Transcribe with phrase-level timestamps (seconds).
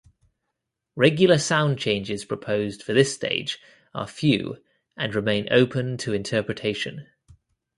[0.95, 3.59] Regular sound changes proposed for this stage
[3.93, 4.57] are few
[4.97, 7.05] and remain open to interpretation.